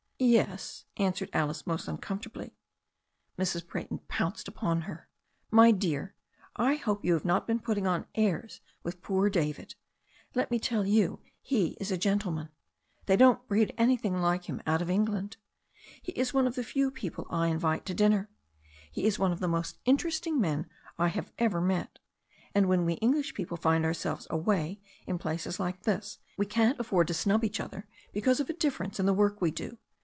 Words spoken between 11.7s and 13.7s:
is a gentleman. They don't